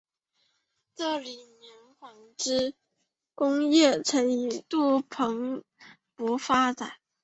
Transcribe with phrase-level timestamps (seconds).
[0.95, 2.73] 这里的棉纺织
[3.35, 5.63] 工业曾一度蓬
[6.17, 6.95] 勃发展。